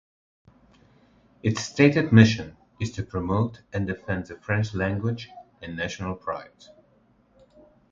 Its 1.43 1.61
stated 1.61 2.11
mission 2.11 2.57
is 2.79 2.89
to 2.93 3.03
"promote 3.03 3.61
and 3.71 3.85
defend 3.85 4.25
the 4.25 4.35
French 4.35 4.73
language 4.73 5.29
and 5.61 5.77
national 5.77 6.15
pride". 6.15 6.65